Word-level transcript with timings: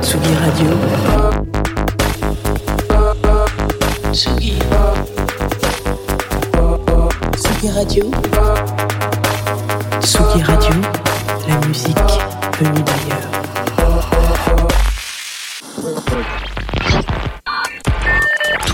Tsugi 0.00 0.34
Radio. 0.40 0.70
Tsugi. 4.12 4.58
Radio. 7.74 8.10
Tsugi 10.00 10.42
Radio. 10.42 10.74
La 11.48 11.56
musique 11.66 12.18
venue 12.58 12.82
d'ailleurs. 12.82 13.34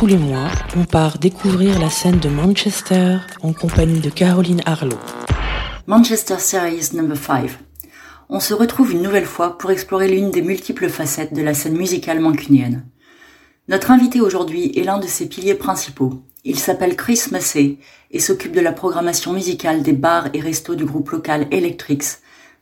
Tous 0.01 0.07
les 0.07 0.17
mois, 0.17 0.49
on 0.79 0.87
part 0.87 1.19
découvrir 1.19 1.79
la 1.79 1.91
scène 1.91 2.21
de 2.21 2.31
Manchester 2.31 3.19
en 3.43 3.53
compagnie 3.53 4.01
de 4.01 4.09
Caroline 4.09 4.63
Harlow. 4.65 4.97
Manchester 5.87 6.39
Series 6.39 6.89
No. 6.95 7.15
5. 7.15 7.51
On 8.31 8.41
se 8.41 8.55
retrouve 8.55 8.93
une 8.93 9.03
nouvelle 9.03 9.27
fois 9.27 9.59
pour 9.59 9.71
explorer 9.71 10.09
l'une 10.09 10.31
des 10.31 10.41
multiples 10.41 10.89
facettes 10.89 11.35
de 11.35 11.43
la 11.43 11.53
scène 11.53 11.77
musicale 11.77 12.19
mancunienne. 12.19 12.87
Notre 13.69 13.91
invité 13.91 14.23
aujourd'hui 14.23 14.73
est 14.75 14.85
l'un 14.85 14.99
de 14.99 15.07
ses 15.07 15.29
piliers 15.29 15.55
principaux. 15.55 16.23
Il 16.45 16.59
s'appelle 16.59 16.97
Chris 16.97 17.25
Massey 17.31 17.77
et 18.11 18.21
s'occupe 18.21 18.53
de 18.53 18.63
la 18.63 18.73
programmation 18.73 19.35
musicale 19.35 19.83
des 19.83 19.93
bars 19.93 20.29
et 20.33 20.41
restos 20.41 20.77
du 20.77 20.87
groupe 20.87 21.11
local 21.11 21.47
Electrics, 21.51 22.21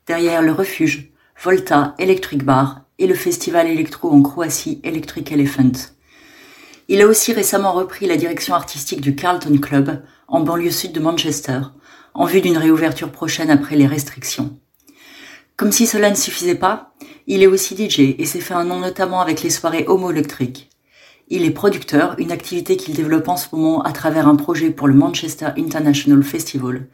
derrière 0.09 0.43
le 0.43 0.51
refuge, 0.51 1.13
Volta 1.41 1.95
Electric 2.01 2.43
Bar 2.43 2.81
et 2.99 3.07
le 3.07 3.15
festival 3.15 3.69
électro 3.69 4.11
en 4.11 4.23
Croatie 4.23 4.81
Electric 4.83 5.31
Elephant. 5.31 5.98
Il 6.91 7.03
a 7.03 7.07
aussi 7.07 7.35
récemment 7.35 7.75
repris 7.75 8.07
la 8.07 8.17
direction 8.17 8.55
artistique 8.55 9.03
du 9.03 9.15
Carlton 9.15 9.59
Club, 9.59 10.03
en 10.27 10.41
banlieue 10.41 10.71
sud 10.71 10.93
de 10.93 11.01
Manchester, 11.01 11.61
en 12.15 12.25
vue 12.25 12.41
d'une 12.41 12.57
réouverture 12.57 13.13
prochaine 13.13 13.51
après 13.51 13.77
les 13.77 13.87
restrictions. 13.87 14.59
Comme 15.57 15.71
si 15.71 15.87
cela 15.87 16.09
ne 16.09 16.15
suffisait 16.15 16.55
pas, 16.55 16.95
il 17.27 17.43
est 17.43 17.47
aussi 17.47 17.77
DJ 17.77 18.15
et 18.19 18.25
s'est 18.25 18.41
fait 18.41 18.55
un 18.55 18.65
nom 18.65 18.81
notamment 18.81 19.21
avec 19.21 19.43
les 19.43 19.51
soirées 19.51 19.85
Homo. 19.87 20.11
Il 21.29 21.45
est 21.45 21.51
producteur, 21.51 22.15
une 22.17 22.33
activité 22.33 22.79
qu'il 22.79 22.95
développe 22.95 23.29
en 23.29 23.37
ce 23.37 23.49
moment 23.53 23.83
à 23.83 23.93
travers 23.93 24.27
un 24.27 24.37
projet 24.37 24.71
pour 24.71 24.89
le 24.89 24.95
Manchester 24.95 25.49
International 25.59 26.23
Festival, 26.23 26.87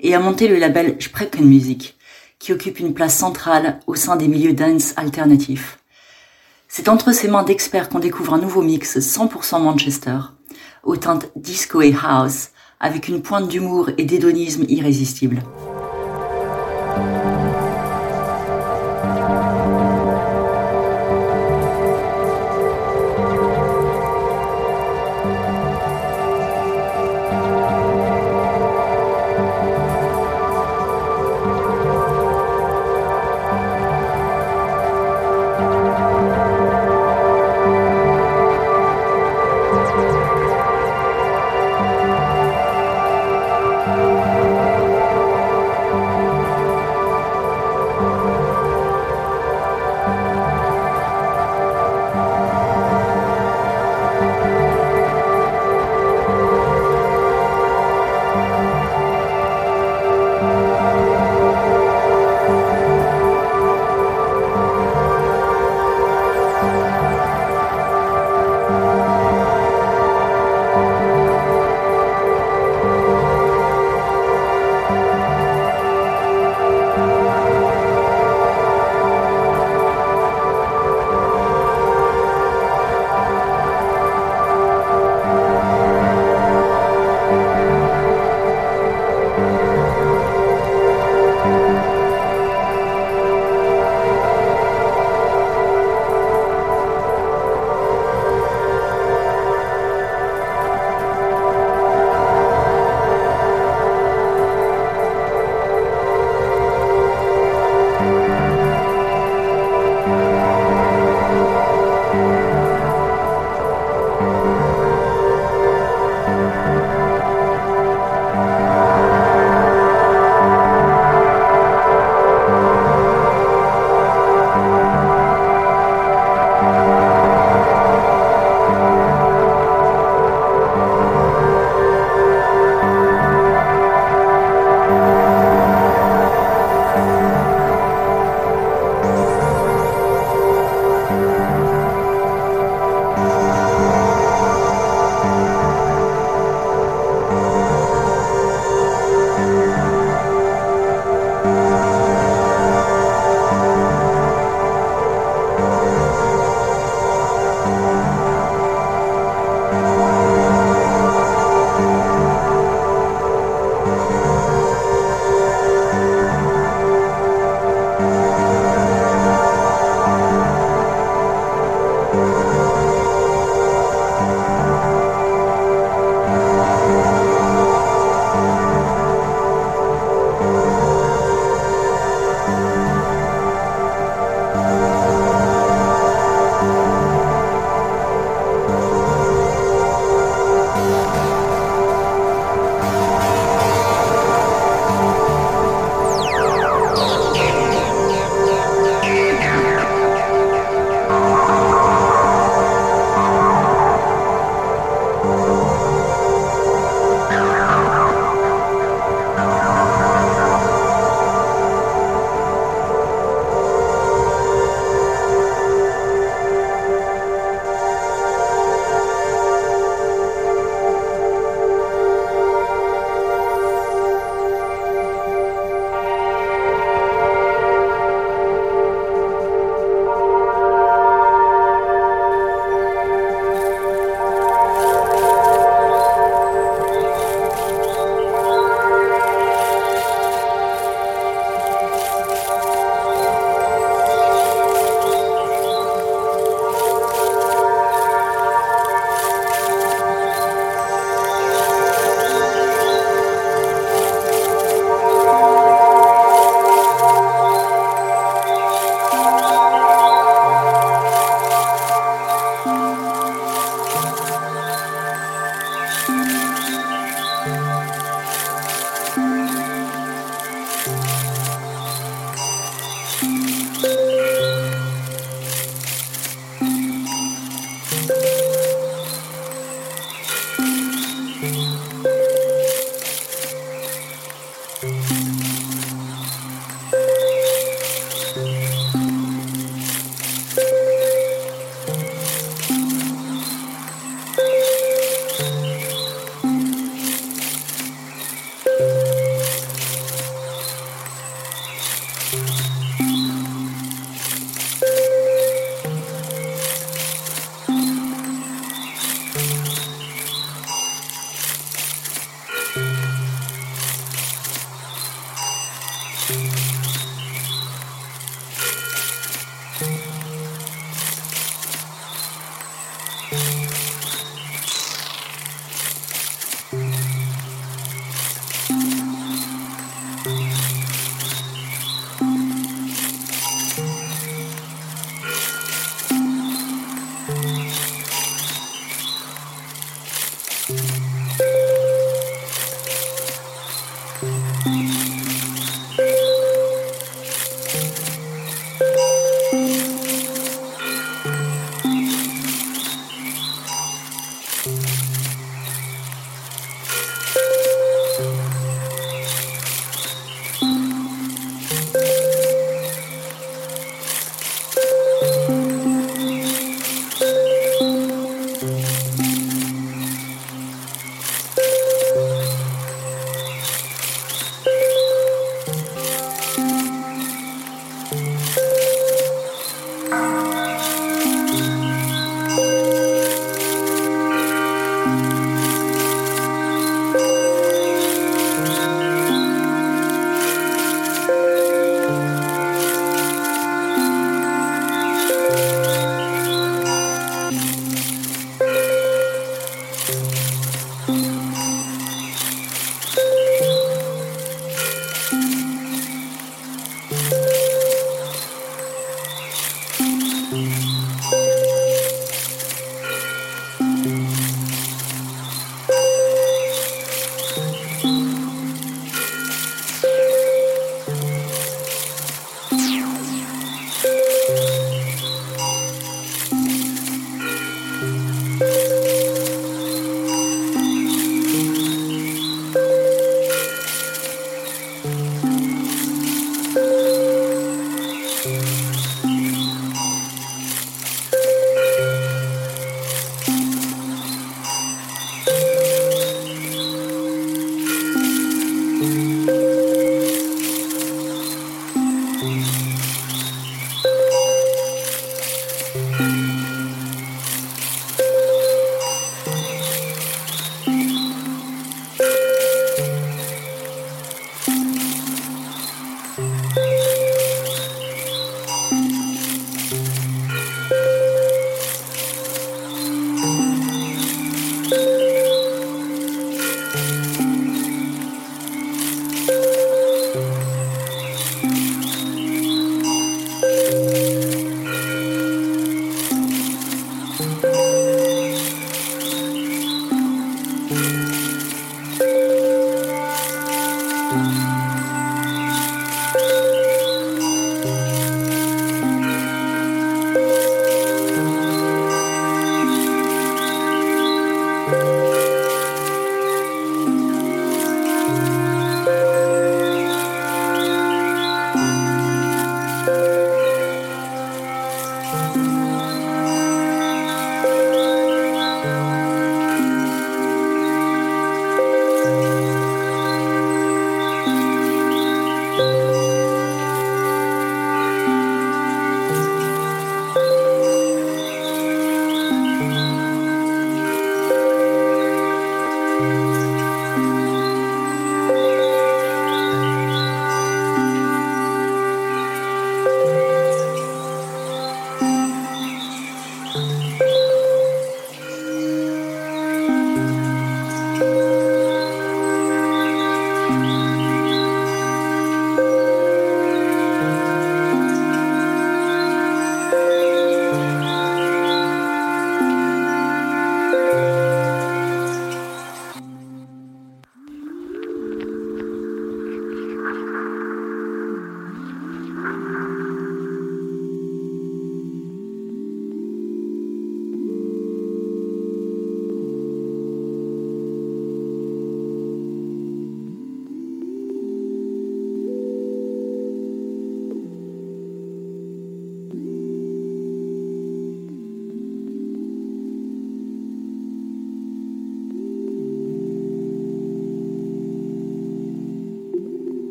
et 0.00 0.16
a 0.16 0.18
monté 0.18 0.48
le 0.48 0.56
label 0.56 0.96
Spreckenmusik, 0.98 1.96
qui 2.40 2.52
occupe 2.52 2.80
une 2.80 2.94
place 2.94 3.16
centrale 3.16 3.78
au 3.86 3.94
sein 3.94 4.16
des 4.16 4.26
milieux 4.26 4.54
dance 4.54 4.92
alternatifs. 4.96 5.78
C'est 6.78 6.90
entre 6.90 7.12
ses 7.12 7.28
mains 7.28 7.42
d'experts 7.42 7.88
qu'on 7.88 8.00
découvre 8.00 8.34
un 8.34 8.38
nouveau 8.38 8.60
mix 8.60 8.98
100% 8.98 9.62
Manchester, 9.62 10.18
aux 10.82 10.98
teintes 10.98 11.30
disco 11.34 11.80
et 11.80 11.94
house, 12.04 12.48
avec 12.80 13.08
une 13.08 13.22
pointe 13.22 13.48
d'humour 13.48 13.88
et 13.96 14.04
d'hédonisme 14.04 14.66
irrésistible. 14.68 15.42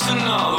personal. 0.00 0.49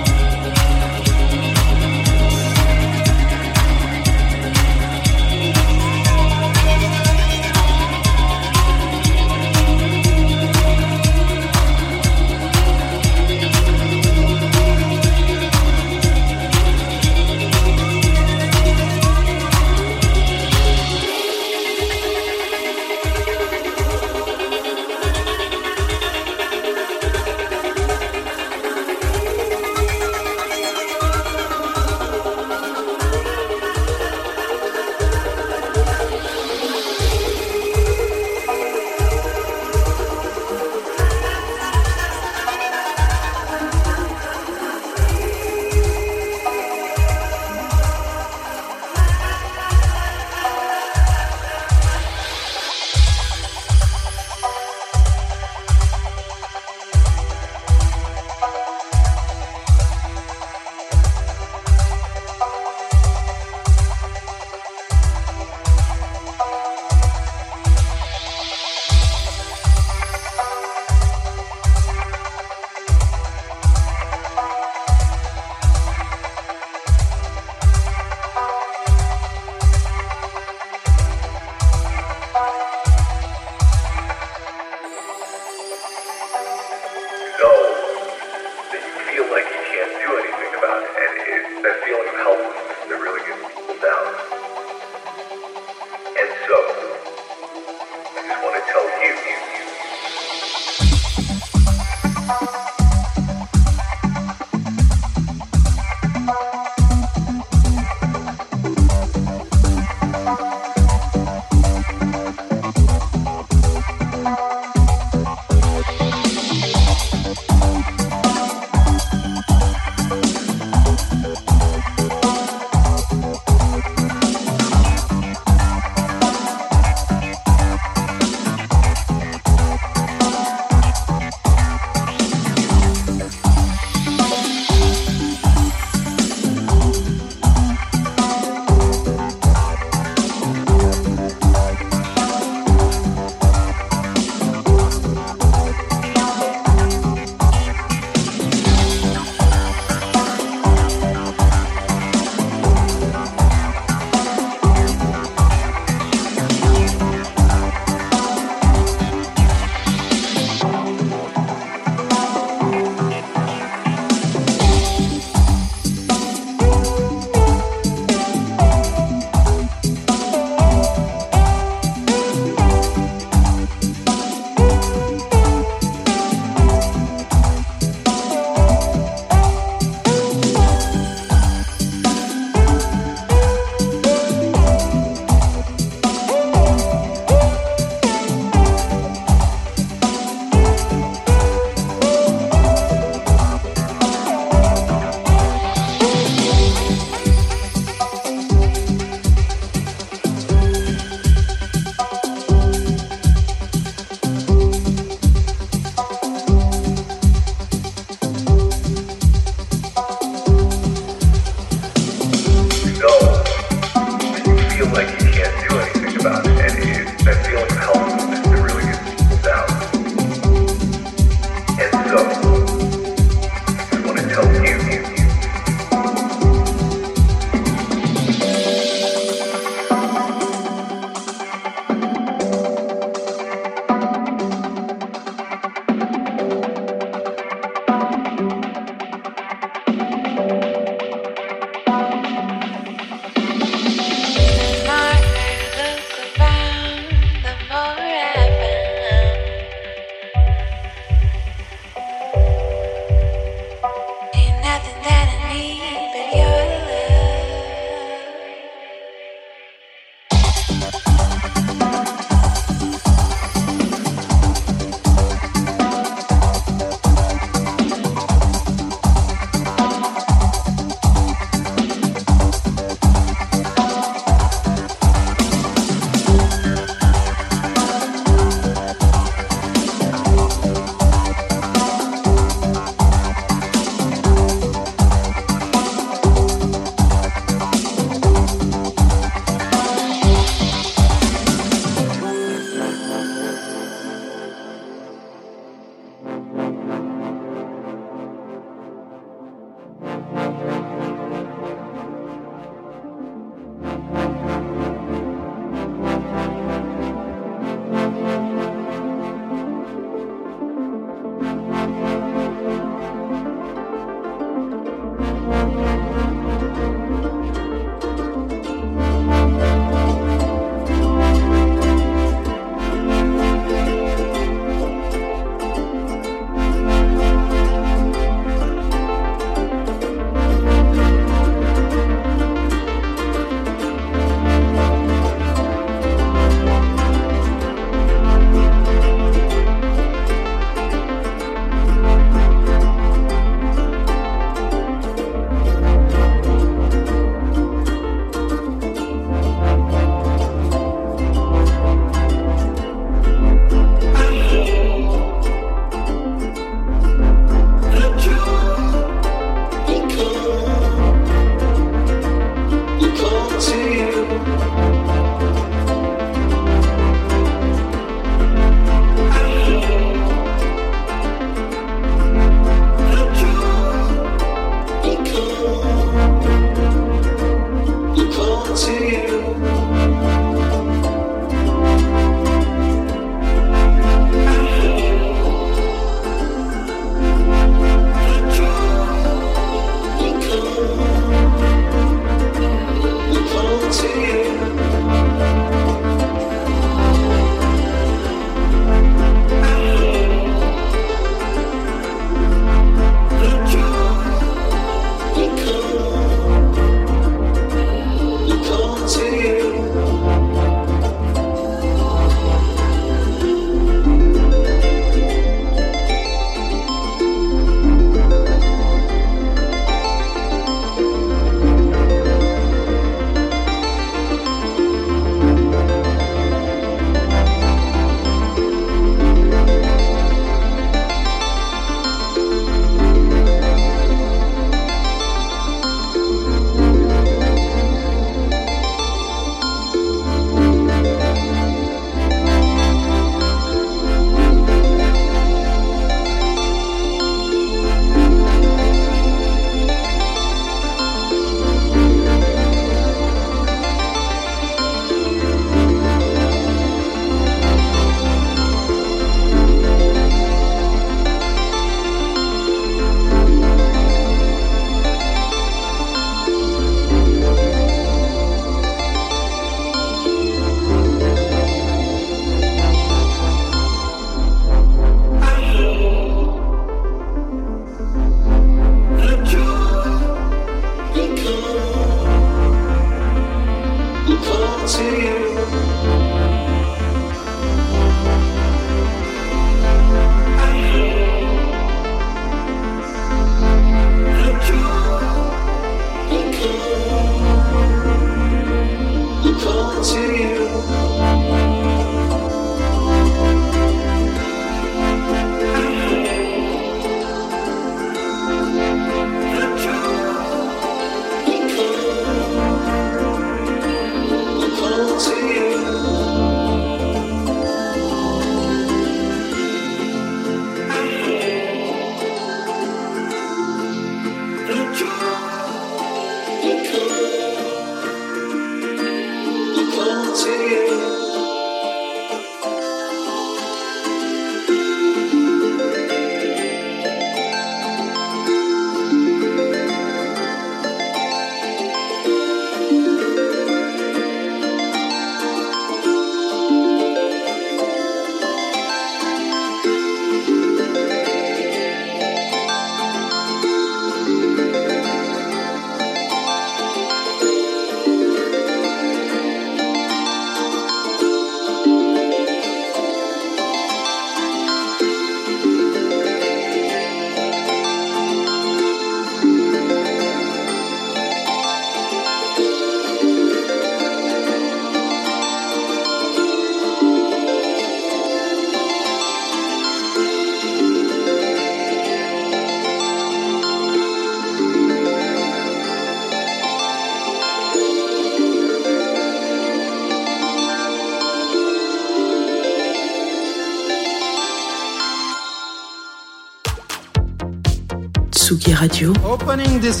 Tsugi 598.70 598.80
Radio. 598.80 599.12
Opening 599.24 599.80
this 599.80 600.00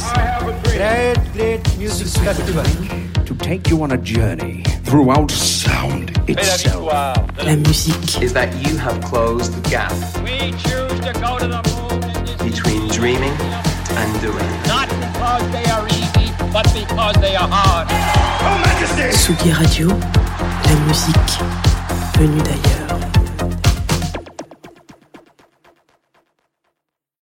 great, 0.62 1.16
great 1.32 1.78
music 1.78 2.06
festival. 2.22 2.64
To 3.24 3.34
take 3.34 3.68
you 3.68 3.82
on 3.82 3.90
a 3.92 3.96
journey 3.96 4.62
throughout 4.84 5.30
sound 5.30 6.10
itself. 6.28 6.86
La 6.86 7.56
musique. 7.56 8.22
Is 8.22 8.32
that 8.32 8.48
you 8.64 8.76
have 8.76 9.00
closed 9.02 9.54
the 9.54 9.68
gap 9.70 9.92
We 10.22 10.52
choose 10.62 11.00
to 11.00 11.12
go 11.20 11.38
to 11.38 11.48
the 11.48 11.62
moon 11.70 12.00
between 12.48 12.86
dreaming 12.88 13.34
and 13.98 14.20
doing. 14.20 14.50
not 14.66 14.88
because 14.88 15.44
they 15.50 15.64
are 15.70 15.86
easy, 15.88 16.30
but 16.52 16.66
because 16.72 17.16
they 17.20 17.34
are 17.34 17.48
hard. 17.50 17.88
Tsugi 19.12 19.52
Radio. 19.58 19.88
La 19.88 20.74
musique 20.86 21.42
venue 22.18 22.42
d'ailleurs. 22.42 22.79